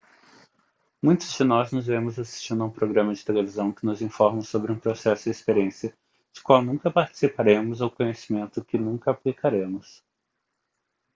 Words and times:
muitos 0.99 1.31
de 1.37 1.43
nós 1.43 1.71
nos 1.71 1.85
vemos 1.85 2.17
assistindo 2.17 2.63
a 2.63 2.65
um 2.65 2.71
programa 2.71 3.13
de 3.13 3.23
televisão 3.23 3.71
que 3.71 3.85
nos 3.85 4.01
informa 4.01 4.41
sobre 4.41 4.71
um 4.71 4.79
processo 4.79 5.29
ou 5.29 5.31
experiência 5.31 5.91
da 6.35 6.41
qual 6.41 6.59
nunca 6.63 6.89
participaremos 6.89 7.81
ou 7.81 7.91
conhecimento 7.91 8.65
que 8.65 8.79
nunca 8.79 9.11
aplicaremos 9.11 10.03